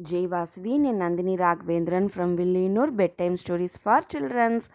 జైవాసువి 0.00 0.78
నేను 0.78 0.98
Nandini 0.98 1.36
Raghavendran 1.36 2.08
from 2.08 2.36
Villianur 2.36 2.90
bed 2.90 3.16
time 3.18 3.36
stories 3.36 3.78
for 3.84 4.04
childrens 4.04 4.66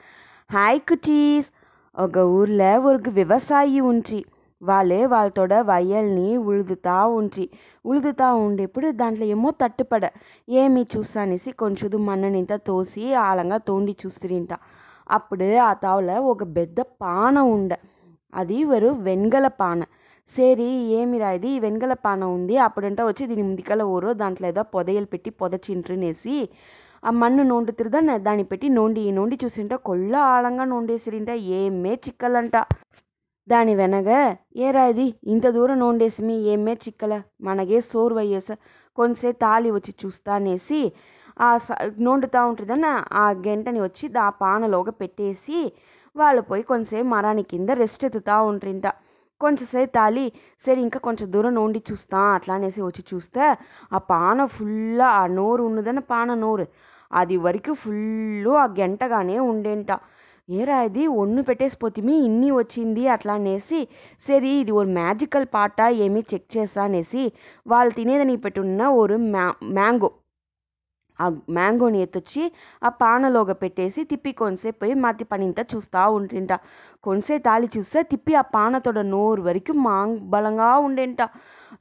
hi 0.52 0.80
குட்டீஸ் 0.80 1.50
ఒక 1.96 2.18
ఊర్లో 2.34 2.72
ఒక 2.90 3.10
వ్యవసాయి 3.10 3.80
ఉంచి 3.82 4.20
వాళ్ళే 4.62 5.06
వాళ్ళతోడ 5.06 5.54
వయల్ని 5.64 6.38
ఉழுదుతా 6.38 7.06
ఉంచి 7.20 7.46
ఉழுదుతా 7.86 8.34
ఉండేప్పుడు 8.36 8.92
దాంట్లో 8.92 9.26
ఏమో 9.26 9.52
తట్టుపడ. 9.62 10.04
ఏమి 10.48 10.86
చూస్తానేసి 10.94 11.52
కొంచెం 11.54 12.06
మన్ననింత 12.06 12.54
తోసి 12.68 13.14
ఆలంగా 13.14 13.58
తోండి 13.58 13.96
చూస్తుంట 14.04 14.52
అప్పుడు 15.10 15.56
ఆ 15.60 15.74
తావుల 15.74 16.12
ఒక 16.32 16.44
పెద్ద 16.58 16.80
పాన 17.02 17.38
ఉండ. 17.56 17.72
అది 18.34 18.64
వరు 18.64 18.90
వెంగల 19.08 19.48
పాన. 19.62 19.82
సరి 20.30 20.68
ఏమిరా 21.00 21.30
ఇది? 21.38 21.52
వెంగల 21.60 21.94
పాన 22.06 22.22
ఉంది. 22.38 22.56
అప్పుడంట 22.66 23.02
వచ్చి 23.02 23.24
దీని 23.30 23.44
ముందుకల 23.50 23.82
ఊరు 23.96 24.12
దాంట్లో 24.22 24.46
ఏదో 24.52 24.64
పొదయలు 24.76 25.08
పెట్టి 25.14 25.32
పొదచిండ్రునేసి 25.42 26.36
ఆ 27.04 27.12
మన్ను 27.22 27.44
నోండుతురుదాన్ని 27.44 28.16
దాన్ని 28.28 28.46
పెట్టి 28.52 28.68
నోండి 28.78 29.02
నోండి 29.18 29.36
చూసింట 29.44 29.74
కొల్ల 29.88 30.14
ఆళంగా 30.36 30.66
నోండేసిరింట. 30.72 31.32
ఏమే 31.60 31.94
చిక్కలంట. 32.06 32.56
దాని 33.48 33.74
వెనగ 33.82 34.10
ఏరా 34.66 34.84
ఇది? 34.94 35.08
ఇంత 35.34 35.46
దూరం 35.58 35.78
నోండేసిమి? 35.80 36.38
ఏమే 36.54 36.74
చిక్కల? 36.86 37.14
మనగే 37.48 37.80
సోర్వయ్యేస 37.92 38.50
కొంచెం 38.98 39.34
తాళి 39.44 39.70
వచ్చి 39.78 39.92
చూస్తానేసి 40.02 40.80
ఆ 41.40 41.50
నోండుతా 42.06 42.42
ఉంటుందన్న 42.50 42.90
ఆ 43.24 43.28
గంటని 43.48 43.80
వచ్చి 43.88 44.06
ఆ 44.26 44.30
పానలోగా 44.42 44.94
పెట్టేసి 45.02 45.60
వాళ్ళు 46.16 46.42
పోయి 46.50 46.64
కొంచెంసేపు 46.64 47.10
మరాని 47.16 47.44
కింద 47.52 47.70
రెస్ట్ 47.82 48.06
ఎత్తుతా 48.08 48.36
ఉంట్రింట. 48.52 48.88
కొంచెంసేపు 49.42 49.92
తాలి. 49.92 50.26
సరే 50.66 50.82
ఇంకా 50.82 51.00
కొంచెం 51.00 51.32
దూరం 51.34 51.56
నోండి 51.56 51.84
చూస్తా 51.92 52.18
అట్లా 52.36 52.54
అనేసి 52.56 52.82
వచ్చి 52.82 53.04
చూస్తే 53.14 53.46
ఆ 53.94 53.98
పాన 54.12 54.46
ఫుల్ 54.46 55.02
ఆ 55.02 55.28
నోరు 55.28 55.64
ఉన్నదని 55.64 56.02
పాన 56.02 56.34
నోరు. 56.34 56.66
అది 57.12 57.38
వరకు 57.38 57.74
ఫుల్ 57.74 58.48
ఆ 58.64 58.66
గంటగానే 58.80 59.40
ఉండేంట. 59.40 59.92
ఏరా 60.50 60.82
ఇది? 60.82 61.08
ఒన్ను 61.08 61.44
పెట్టేసిపోతిమి 61.44 62.16
ఇన్ని 62.18 62.52
వచ్చింది 62.52 63.08
అట్లా 63.08 63.34
అనేసి 63.34 63.80
సరే 64.28 64.52
ఇది 64.62 64.72
ఒక 64.72 64.88
మ్యాజికల్ 65.00 65.46
పాట 65.54 65.80
ఏమి 66.06 66.24
చెక్ 66.34 66.58
చేస్తా 66.58 66.84
అనేసి 66.84 67.24
వాళ్ళు 67.68 67.94
తినేదని 67.94 68.36
పెట్టున్న 68.38 68.82
ఒక 69.02 69.12
మ్యా 69.34 69.46
మ్యాంగో. 69.78 70.10
ఆ 71.20 71.26
మ్యాంగోని 71.50 72.00
ఎత్తొచ్చి 72.02 72.44
ఆ 72.84 72.90
పానలోగా 73.02 73.54
పెట్టేసి 73.54 74.04
తిప్పి 74.04 74.32
కొంతసేపు 74.32 74.80
పోయి 74.80 74.94
మతి 74.96 75.24
పనింతా 75.24 75.66
చూస్తూ 75.74 76.02
ఉంటుంట 76.10 76.54
కొంతసేపు 77.04 77.44
తాళి 77.44 77.68
చూస్తే 77.78 78.04
తిప్పి 78.04 78.36
ఆ 78.36 78.44
పానతోడ 78.56 79.00
నోరు 79.08 79.42
వరకు 79.42 79.74
మాంగ్ 79.80 80.18
బలంగా 80.30 80.78
ఉండేంట. 80.78 81.22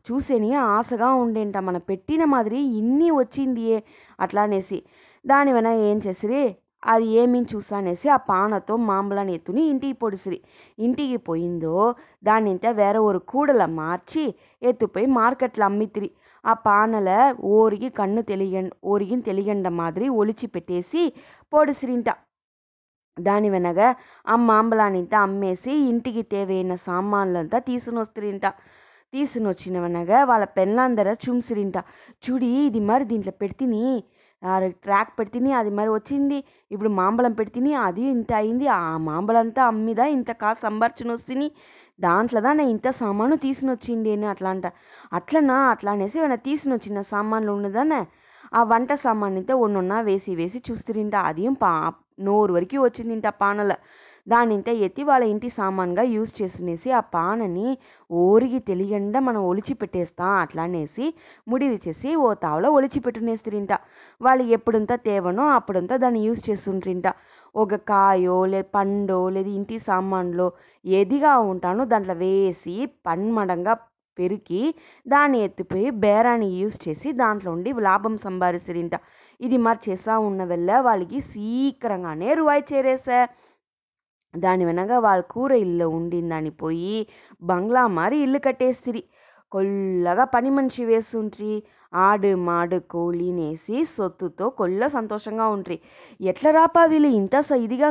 చూసేని 0.07 0.51
ఆశగా 0.71 1.15
ఉండేంట. 1.15 1.57
మన 1.59 1.79
పెట్టిన 1.89 2.25
మాదిరి 2.25 2.61
ఇన్ని 2.79 3.11
వచ్చిందియే 3.13 3.79
అట్లా 4.21 4.43
అనేసి. 4.43 4.79
దాని 5.25 5.51
ఏం 5.91 6.01
చేసిరి? 6.07 6.43
అది 6.87 7.07
ఏమీ 7.13 7.41
చూస్తానేసి 7.53 8.09
ఆ 8.09 8.17
పానతో 8.17 8.77
మాంబలాన్ని 8.89 9.35
ఎత్తుని 9.35 9.63
ఇంటికి 9.69 9.93
పొడిసిరి. 9.95 10.39
ఇంటికి 10.79 11.17
పోయిందో 11.29 11.77
దాన్నింత 12.25 12.67
వేరే 12.73 12.99
ఒక 13.01 13.17
కూడల 13.29 13.65
మార్చి 13.79 14.25
ఎత్తుపోయి 14.63 15.07
మార్కెట్లో 15.19 15.65
అమ్మితిరి. 15.65 16.11
ఆ 16.45 16.53
పానల 16.67 17.11
ఓరిగి 17.57 17.89
కన్ను 17.91 18.23
తెలియ 18.31 18.63
ఓరిగిన 18.93 19.21
తెలియండ 19.29 19.69
మాదిరి 19.81 20.09
ఒలిచి 20.21 20.47
పెట్టేసి 20.55 21.03
పొడిసిరింట. 21.53 22.09
దాని 23.17 23.49
వెనక 23.55 23.81
ఆ 24.27 24.37
మాంబలానింత 24.51 25.15
అమ్మేసి 25.27 25.73
ఇంటికి 25.91 26.23
తేవైన 26.33 26.75
సామాన్లంతా 26.89 27.59
తీసుకుని 27.69 28.01
వస్తురింట 28.01 28.47
తీసుకుని 29.13 29.49
వచ్చిన 29.49 29.77
వెనక 29.85 30.11
వాళ్ళ 30.31 30.45
పెళ్ళందర 30.59 31.09
చూసిరింట 31.25 31.77
చూడి 32.25 32.49
ఇది 32.69 32.81
మరి 32.91 33.05
దీంట్లో 33.13 33.35
పెడితిని. 33.43 33.83
ట్రాక్ 34.85 35.13
పెడితిని 35.19 35.51
అది 35.59 35.71
మరి 35.79 35.91
వచ్చింది. 35.91 36.39
ఇప్పుడు 36.71 36.91
మాంబలం 36.99 37.33
పెడితిని 37.41 37.73
అది 37.87 38.03
ఇంత 38.15 38.33
అయింది. 38.41 38.67
ఆ 38.79 38.81
మాంబలంతా 39.09 39.63
అమ్మిదా 39.73 40.07
ఇంత 40.17 40.31
కాసు 40.43 40.61
సంబర్చుని 40.67 41.13
వస్తుంది 41.17 41.47
దాంట్లో 41.99 42.41
నా 42.41 42.65
ఇంత 42.65 42.89
సామాను 42.93 43.37
తీసుకుని 43.37 43.73
అని 44.13 44.27
అట్లా 44.27 44.51
అంట 44.51 44.67
అట్లనా? 45.13 45.57
అట్లా 45.73 45.91
అనేసి 45.93 46.19
ఏమైనా 46.19 46.39
తీసుకుని 46.47 46.75
వచ్చిన 46.75 47.03
సామాన్లు 47.13 47.53
ఉన్నదానే. 47.53 48.01
ఆ 48.53 48.63
వంట 48.63 48.93
సామాన్ 48.95 49.37
అయితే 49.37 49.53
ఒన్నొన్నా 49.59 50.01
వేసి 50.01 50.33
వేసి 50.35 50.59
చూస్తురింట 50.69 51.15
అది 51.29 51.45
పా 51.61 51.73
నోరు 52.21 52.53
వరకు 52.53 52.79
వచ్చిందింట 52.83 53.27
పానల. 53.41 53.73
దానింత 54.27 54.69
ఎత్తి 54.85 55.03
వాళ్ళ 55.05 55.25
ఇంటి 55.25 55.49
సామాన్గా 55.51 56.05
యూజ్ 56.13 56.33
చేసుకునేసి 56.39 56.91
ఆ 56.93 57.01
పానని 57.15 57.67
ఓరిగి 58.11 58.61
తెలియకుండా 58.61 59.21
మనం 59.21 59.41
ఒలిచి 59.45 59.75
పెట్టేస్తాం 59.75 60.31
అట్లా 60.37 60.65
అనేసి 60.65 61.07
ముడివి 61.47 61.79
చేసి 61.87 62.11
ఓ 62.21 62.29
తావలో 62.43 62.71
ఒలిచి 62.73 63.01
పెట్టునేస్తురింట 63.01 63.73
వాళ్ళు 64.21 64.45
ఎప్పుడంతా 64.51 64.97
తేవనో 65.05 65.47
అప్పుడంతా 65.55 65.97
దాన్ని 65.97 66.23
యూజ్ 66.25 66.43
చేస్తుంటారింట 66.49 67.09
ఒక 67.55 67.75
కాయో 67.89 68.39
లేదు 68.47 68.71
పండో 68.71 69.19
లేదు 69.29 69.51
ఇంటి 69.51 69.79
సామాన్లో 69.81 70.47
ఏదిగా 70.85 71.35
ఉంటానో 71.51 71.85
దాంట్లో 71.87 72.17
వేసి 72.23 72.77
పన్మడంగా 73.07 73.75
పెరికి 74.19 74.61
దాన్ని 75.07 75.39
ఎత్తిపోయి 75.41 75.89
బేరాన్ని 76.03 76.49
యూజ్ 76.59 76.77
చేసి 76.85 77.09
దాంట్లో 77.13 77.49
ఉండి 77.53 77.71
లాభం 77.81 78.15
సంపాదిస్తారింట 78.19 78.97
ఇది 79.41 79.57
మరి 79.59 79.81
చేసా 79.87 80.15
ఉన్న 80.27 80.43
వల్ల 80.45 80.79
వాళ్ళకి 80.81 81.19
శీఘ్రంగానే 81.23 82.29
రువాయి 82.35 82.65
చేరేసా 82.71 83.19
దాని 84.35 84.65
వెనక 84.65 84.93
వాళ్ళ 85.07 85.23
కూర 85.31 85.53
ఇల్లు 85.65 85.87
ఉండిందని 85.89 86.51
పోయి 86.63 86.97
బంగ్లా 87.43 87.87
మారి 87.99 88.17
ఇల్లు 88.17 88.39
కట్టేస్తిరి 88.39 89.03
కొల్లగా 89.53 90.25
పని 90.25 90.51
మనిషి 90.51 90.85
వేస్తుంట్రి 90.85 91.51
ఆడు 91.93 92.31
మాడు 92.47 92.79
కోళ్ళినేసి 92.91 93.77
సొత్తుతో 93.97 94.49
కొల్ల 94.51 94.87
సంతోషంగా 94.87 95.47
ఉంట్రి. 95.49 95.77
ఎట్ల 96.21 96.51
రాపా 96.51 96.83
వీళ్ళు 96.85 97.11
ఇంత 97.19 97.35
ఇదిగా 97.57 97.91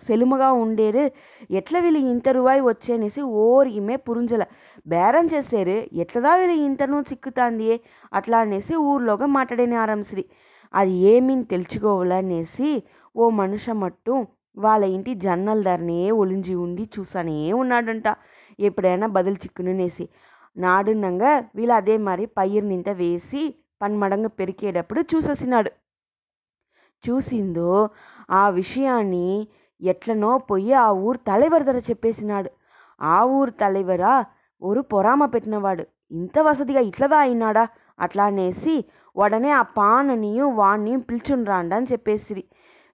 సెలుముగా 0.00 0.48
ఉండేరు? 0.52 1.04
ఎట్లా 1.50 1.80
వీళ్ళు 1.80 2.00
ఇంత 2.12 2.28
రూపాయి 2.28 2.60
వచ్చేనేసి 2.60 3.22
ఓరిమే 3.44 3.96
పురుంజల. 3.96 4.44
బేరం 4.86 5.26
చేసేరు? 5.26 5.76
ఎట్లదా 6.04 6.32
వీళ్ళు 6.36 6.56
ఇంతను 6.68 7.00
చిక్కుతాంది? 7.10 7.70
అట్లా 8.12 8.38
అనేసి 8.38 8.74
ఊర్లోగా 8.90 9.26
మాట్లాడేని 9.38 9.76
ఆరంశ్రీ 9.76 10.24
అది 10.74 10.92
ఏమిని 11.12 11.44
తెలుసుకోవాలనేసి 11.44 12.68
ఓ 13.16 13.24
మనుష 13.40 13.66
మట్టు 13.82 14.14
వాళ్ళ 14.56 14.84
ఇంటి 14.84 15.14
జన్నల 15.14 15.62
ధరనే 15.62 16.10
ఒలించి 16.10 16.54
ఉండి 16.54 16.88
చూసానే 16.94 17.52
ఉన్నాడంట. 17.52 18.08
ఎప్పుడైనా 18.60 19.06
బదులు 19.06 19.34
చిక్కునునేసి 19.34 20.08
నాడున్నంగా 20.56 21.50
వీళ్ళు 21.56 21.74
అదే 21.74 21.96
మరి 21.96 22.26
పైరునింత 22.26 22.88
వేసి 22.88 23.42
పన్మడంగా 23.82 24.28
పెరికేటప్పుడు 24.28 25.00
చూసేసినాడు. 25.00 25.70
చూసిందో 27.04 27.88
ఆ 28.30 28.48
విషయాన్ని 28.48 29.48
ఎట్లనో 29.80 30.38
పోయి 30.38 30.72
ఆ 30.72 30.90
ఊరు 30.90 31.18
తలైవర్ 31.18 31.62
ధర 31.62 31.78
చెప్పేసినాడు. 31.78 32.50
ఆ 33.02 33.24
ఊరు 33.24 33.50
తలైవరా 33.50 34.24
ఊరు 34.62 34.80
పొరామ 34.82 35.24
పెట్టినవాడు. 35.26 35.84
ఇంత 36.10 36.38
వసతిగా 36.38 36.80
ఇట్లదా 36.80 37.18
అయినాడా 37.18 37.68
అట్లా 38.00 38.24
అనేసి 38.24 38.84
ఉడనే 39.16 39.50
ఆ 39.50 39.62
పాననియు 39.62 40.44
వాణ్ణి 40.44 40.96
పిలుచుని 40.96 41.44
రాండి 41.44 41.74
అని 41.74 41.86
చెప్పేసిరి. 41.92 42.44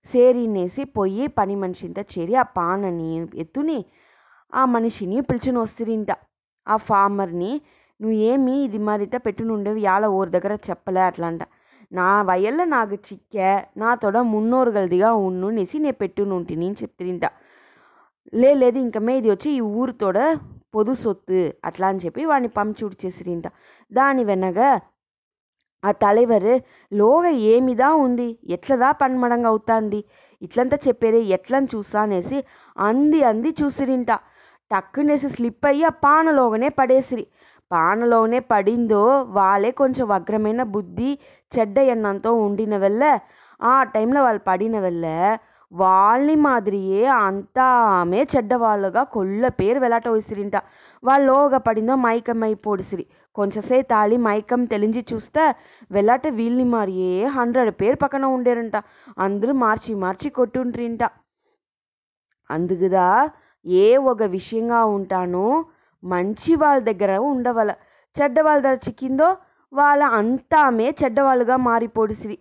సేరినేసి 0.09 0.83
పోయి 0.97 1.25
పని 1.39 1.55
మనిషింత 1.57 1.99
చేరి 2.13 2.35
ఆ 2.37 2.45
పానని 2.57 3.11
ఎత్తుని 3.39 3.79
ఆ 4.53 4.63
మనిషిని 4.67 5.19
పిలిచిని 5.21 5.59
వస్తురింట 5.59 6.11
ఆ 6.67 6.77
ఫార్మర్ని 6.87 7.53
నువ్వు 8.01 8.17
ఏమి 8.25 8.55
ఇది 8.63 8.79
మరిత 8.89 9.17
పెట్టునుండేవి 9.25 9.81
యాల 9.83 10.07
ఊరి 10.17 10.31
దగ్గర 10.31 10.55
చెప్పలే 10.69 11.03
అట్లంట 11.03 11.43
నా 11.93 12.09
వయల్ల 12.23 12.61
నాకు 12.71 12.97
చిక్కే 13.07 13.51
నాతోడ 13.77 14.19
మున్నోరుగలదిగా 14.31 15.11
ఉన్ను 15.23 15.49
నేసి 15.51 15.79
నేను 15.79 15.99
పెట్టునుంటిని 16.01 16.67
అని 16.67 16.79
చెప్తిరింట 16.83 17.27
లేదు 18.37 18.79
ఇంకమే 18.79 19.13
ఇది 19.17 19.29
వచ్చి 19.31 19.51
ఈ 19.51 19.63
ఊరితోడ 19.77 20.19
పొదు 20.75 20.95
సొత్తు 21.03 21.39
అట్లా 21.65 21.87
అని 21.89 22.01
చెప్పి 22.05 22.23
వాడిని 22.25 22.51
పంచుడు 22.57 22.97
చేసిరింట 23.05 23.47
దాని 23.93 24.23
వెనక 24.25 24.59
ఆ 25.83 25.91
తలైవర్? 26.03 26.51
లోగ 26.93 27.25
ఏమిదా 27.53 27.89
ఉంది? 28.07 28.29
ఎట్లదా 28.49 28.89
పన్మడంగా 28.93 29.49
అవుతాంది 29.49 30.01
ఇట్లంతా 30.43 30.77
చెప్పేరే 30.87 31.21
ఎట్లని 31.37 31.69
చూసా 31.75 32.01
అనేసి 32.01 32.39
అంది 32.77 33.21
అంది 33.23 33.51
చూసిరింట. 33.61 34.11
టక్కునేసి 34.71 35.29
స్లిప్ 35.29 35.67
అయ్యి 35.67 35.85
ఆ 35.85 35.93
పానలోగనే 36.05 36.69
పడేసిరి. 36.79 37.25
పానలోనే 37.71 38.39
పడిందో 38.51 39.03
వాళ్ళే 39.39 39.71
కొంచెం 39.73 40.05
వగ్రమైన 40.09 40.63
బుద్ధి 40.75 41.11
చెడ్డ 41.53 41.79
ఎన్నంతో 41.95 42.31
ఉండిన 42.47 42.77
వల్ల 42.77 43.03
ఆ 43.61 43.75
టైంలో 43.95 44.21
వాళ్ళు 44.23 44.43
పడిన 44.47 44.77
వల్ల 44.81 45.05
వాళ్ళని 45.73 46.37
మాదిరియే 46.37 47.05
అంతా 47.27 47.65
ఆమె 47.99 48.21
చెడ్డవాళ్ళుగా 48.33 49.03
కొల్ల 49.15 49.49
పేరు 49.61 49.79
వెలాట 49.81 50.09
వేసిరింట 50.09 50.57
వాళ్ళోగా 51.03 51.59
పడిందో 51.59 51.95
మైకమై 51.95 52.55
పొడిసిరి. 52.67 53.05
కొంచెంసేపు 53.37 53.87
తాళి 53.89 54.17
మైకం 54.17 54.61
తెలించి 54.65 55.03
చూస్తే 55.13 55.45
వెలాట 55.91 56.27
వీళ్ళని 56.39 56.65
మారియే 56.75 57.27
హండ్రెడ్ 57.37 57.71
పేరు 57.81 57.97
పక్కన 57.97 58.25
ఉండేరంట. 58.37 58.77
అందరూ 59.19 59.53
మార్చి 59.65 59.95
మార్చి 60.05 60.31
కొట్టుంట్రింట 60.31 61.03
అందుకుదా 62.51 63.07
ఏ 63.67 63.87
ఒక 64.13 64.23
విషయంగా 64.37 64.81
ఉంటానో 64.97 65.47
మంచి 66.03 66.53
వాళ్ళ 66.55 66.81
దగ్గర 66.91 67.13
ఉండవల. 67.33 67.71
చెడ్డ 68.17 68.41
వాళ్ళ 68.41 68.61
దగ్గర 68.63 68.81
చిక్కిందో 68.89 69.29
వాళ్ళ 69.73 70.03
అంతామే 70.21 70.95
చెడ్డవాళ్ళుగా 71.01 71.57
మారిపోడిసిరి 71.69 72.37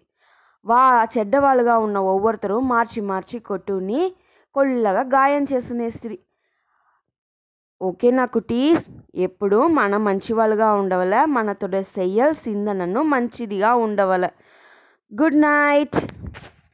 వా 0.68 1.08
చెడ్డవాళ్ళుగా 1.18 1.78
ఉన్న 1.78 1.98
ఒవ్వొరుతరు 1.98 2.60
మార్చి 2.60 3.02
మార్చి 3.02 3.40
కొట్టుని 3.40 4.02
కొల్లగా 4.56 5.02
గాయం 5.02 5.44
చేసునేసిరి 5.54 6.18
ఓకేనా 7.82 8.26
కుటీస్ 8.26 8.86
ఎప్పుడు 9.16 9.58
మన 9.68 9.98
మంచివాళ్ళుగా 9.98 10.74
ఉండవల 10.74 11.16
మనతోడ 11.26 11.76
చెయ్యాల్సిందనను 12.00 13.02
మంచిదిగా 13.04 13.76
ఉండవల. 13.76 14.26
Good 15.12 15.42
night. 15.42 15.98